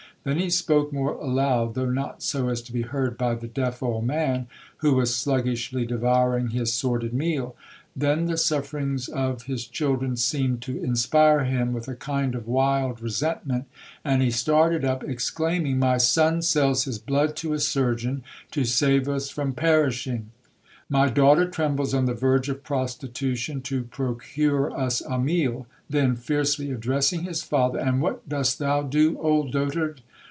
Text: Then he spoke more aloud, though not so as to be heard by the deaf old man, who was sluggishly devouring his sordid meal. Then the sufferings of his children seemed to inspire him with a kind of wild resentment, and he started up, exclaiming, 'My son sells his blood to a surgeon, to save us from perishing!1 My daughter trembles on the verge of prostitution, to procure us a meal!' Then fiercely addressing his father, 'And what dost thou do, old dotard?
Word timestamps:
Then 0.23 0.37
he 0.37 0.51
spoke 0.51 0.93
more 0.93 1.13
aloud, 1.13 1.73
though 1.73 1.89
not 1.89 2.21
so 2.21 2.49
as 2.49 2.61
to 2.63 2.71
be 2.71 2.83
heard 2.83 3.17
by 3.17 3.33
the 3.33 3.47
deaf 3.47 3.81
old 3.81 4.05
man, 4.05 4.45
who 4.77 4.93
was 4.93 5.15
sluggishly 5.15 5.83
devouring 5.83 6.49
his 6.49 6.71
sordid 6.71 7.11
meal. 7.11 7.55
Then 7.95 8.25
the 8.27 8.37
sufferings 8.37 9.07
of 9.07 9.45
his 9.47 9.65
children 9.65 10.15
seemed 10.15 10.61
to 10.61 10.77
inspire 10.79 11.45
him 11.45 11.73
with 11.73 11.87
a 11.87 11.95
kind 11.95 12.35
of 12.35 12.47
wild 12.47 13.01
resentment, 13.01 13.65
and 14.05 14.21
he 14.21 14.29
started 14.29 14.85
up, 14.85 15.03
exclaiming, 15.03 15.79
'My 15.79 15.97
son 15.97 16.43
sells 16.43 16.83
his 16.83 16.99
blood 16.99 17.35
to 17.37 17.53
a 17.53 17.59
surgeon, 17.59 18.21
to 18.51 18.63
save 18.63 19.09
us 19.09 19.31
from 19.31 19.53
perishing!1 19.53 20.25
My 20.87 21.09
daughter 21.09 21.49
trembles 21.49 21.95
on 21.95 22.05
the 22.05 22.13
verge 22.13 22.47
of 22.47 22.63
prostitution, 22.63 23.61
to 23.61 23.85
procure 23.85 24.69
us 24.71 25.01
a 25.01 25.17
meal!' 25.17 25.65
Then 25.89 26.15
fiercely 26.15 26.69
addressing 26.71 27.23
his 27.23 27.41
father, 27.41 27.79
'And 27.79 28.01
what 28.03 28.29
dost 28.29 28.59
thou 28.59 28.83
do, 28.83 29.17
old 29.17 29.51
dotard? 29.51 30.01